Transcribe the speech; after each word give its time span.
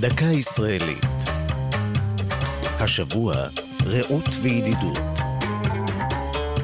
דקה 0.00 0.24
ישראלית. 0.24 1.06
השבוע, 2.80 3.34
רעות 3.86 4.28
וידידות. 4.42 4.98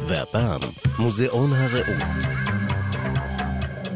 והפעם, 0.08 0.60
מוזיאון 0.98 1.50
הרעות. 1.52 2.02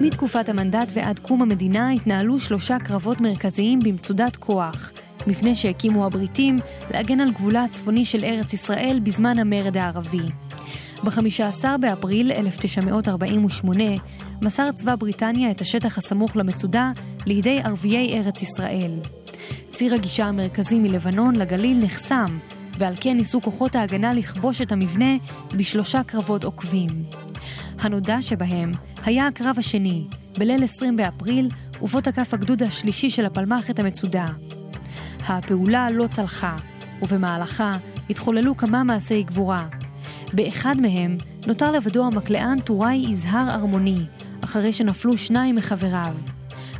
מתקופת 0.00 0.48
המנדט 0.48 0.92
ועד 0.94 1.18
קום 1.18 1.42
המדינה 1.42 1.90
התנהלו 1.90 2.38
שלושה 2.38 2.78
קרבות 2.78 3.20
מרכזיים 3.20 3.78
במצודת 3.78 4.36
כוח, 4.36 4.92
מפני 5.26 5.54
שהקימו 5.54 6.06
הבריטים 6.06 6.56
להגן 6.90 7.20
על 7.20 7.30
גבולה 7.30 7.64
הצפוני 7.64 8.04
של 8.04 8.24
ארץ 8.24 8.52
ישראל 8.52 9.00
בזמן 9.02 9.38
המרד 9.38 9.76
הערבי. 9.76 10.26
ב-15 11.04 11.64
באפריל 11.80 12.32
1948 12.32 13.84
מסר 14.42 14.72
צבא 14.72 14.96
בריטניה 14.96 15.50
את 15.50 15.60
השטח 15.60 15.98
הסמוך 15.98 16.36
למצודה 16.36 16.92
לידי 17.26 17.60
ערביי 17.64 18.18
ארץ 18.18 18.42
ישראל. 18.42 18.90
ציר 19.70 19.94
הגישה 19.94 20.26
המרכזי 20.26 20.78
מלבנון 20.78 21.36
לגליל 21.36 21.78
נחסם, 21.84 22.38
ועל 22.78 22.94
כן 23.00 23.16
ניסו 23.16 23.40
כוחות 23.40 23.74
ההגנה 23.74 24.12
לכבוש 24.12 24.62
את 24.62 24.72
המבנה 24.72 25.16
בשלושה 25.56 26.02
קרבות 26.02 26.44
עוקבים. 26.44 26.88
הנודע 27.80 28.22
שבהם 28.22 28.70
היה 29.04 29.26
הקרב 29.26 29.56
השני, 29.58 30.04
בליל 30.38 30.64
20 30.64 30.96
באפריל, 30.96 31.48
ובו 31.82 32.00
תקף 32.00 32.34
הגדוד 32.34 32.62
השלישי 32.62 33.10
של 33.10 33.26
הפלמ"ח 33.26 33.70
את 33.70 33.78
המצודה. 33.78 34.26
הפעולה 35.26 35.90
לא 35.90 36.06
צלחה, 36.06 36.56
ובמהלכה 37.02 37.72
התחוללו 38.10 38.56
כמה 38.56 38.84
מעשי 38.84 39.22
גבורה. 39.22 39.66
באחד 40.32 40.74
מהם 40.80 41.16
נותר 41.46 41.70
לבדו 41.70 42.06
המקלען 42.06 42.60
טוראי 42.60 43.06
יזהר 43.10 43.50
ארמוני, 43.50 43.98
אחרי 44.44 44.72
שנפלו 44.72 45.18
שניים 45.18 45.56
מחבריו. 45.56 46.14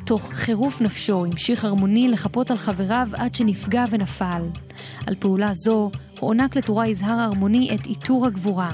תוך 0.05 0.31
חירוף 0.33 0.81
נפשו 0.81 1.25
המשיך 1.25 1.65
ארמוני 1.65 2.09
לחפות 2.09 2.51
על 2.51 2.59
חבריו 2.59 3.09
עד 3.13 3.35
שנפגע 3.35 3.85
ונפל. 3.91 4.43
על 5.07 5.15
פעולה 5.19 5.51
זו 5.55 5.91
הוענק 6.21 6.57
לטוראי 6.57 6.89
יזהר 6.89 7.25
ארמוני 7.25 7.75
את 7.75 7.87
עיטור 7.87 8.27
הגבורה. 8.27 8.71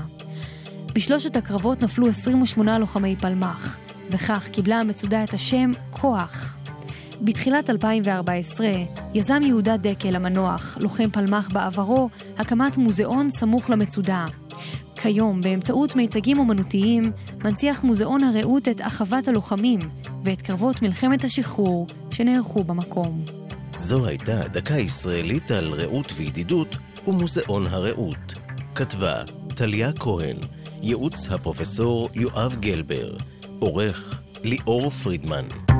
בשלושת 0.94 1.36
הקרבות 1.36 1.82
נפלו 1.82 2.08
28 2.08 2.78
לוחמי 2.78 3.16
פלמ"ח, 3.16 3.78
וכך 4.10 4.48
קיבלה 4.52 4.80
המצודה 4.80 5.24
את 5.24 5.34
השם 5.34 5.70
כוח. 5.90 6.56
בתחילת 7.20 7.70
2014 7.70 8.66
יזם 9.14 9.40
יהודה 9.42 9.76
דקל 9.76 10.16
המנוח, 10.16 10.78
לוחם 10.80 11.10
פלמ"ח 11.10 11.48
בעברו, 11.52 12.08
הקמת 12.38 12.76
מוזיאון 12.76 13.30
סמוך 13.30 13.70
למצודה. 13.70 14.26
כיום, 15.04 15.40
באמצעות 15.40 15.96
מיצגים 15.96 16.38
אומנותיים, 16.38 17.12
מנציח 17.44 17.82
מוזיאון 17.82 18.24
הרעות 18.24 18.68
את 18.68 18.80
אחוות 18.80 19.28
הלוחמים 19.28 19.78
ואת 20.24 20.42
קרבות 20.42 20.82
מלחמת 20.82 21.24
השחרור 21.24 21.86
שנערכו 22.10 22.64
במקום. 22.64 23.24
זו 23.76 24.06
הייתה 24.06 24.48
דקה 24.48 24.74
ישראלית 24.74 25.50
על 25.50 25.72
רעות 25.72 26.12
וידידות 26.16 26.76
ומוזיאון 27.06 27.66
הרעות. 27.66 28.34
כתבה 28.74 29.22
טליה 29.54 29.92
כהן, 29.92 30.36
ייעוץ 30.82 31.30
הפרופסור 31.30 32.08
יואב 32.14 32.56
גלבר, 32.60 33.16
עורך 33.58 34.20
ליאור 34.42 34.90
פרידמן. 34.90 35.73